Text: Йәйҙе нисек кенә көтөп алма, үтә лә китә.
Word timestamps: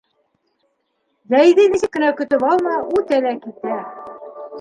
Йәйҙе 1.33 1.65
нисек 1.73 1.91
кенә 1.97 2.09
көтөп 2.21 2.45
алма, 2.47 2.79
үтә 3.01 3.21
лә 3.27 3.35
китә. 3.45 3.77